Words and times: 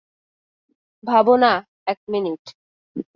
ভাবনা, 1.03 1.51
এক 1.87 1.99
মিনিট। 2.09 2.43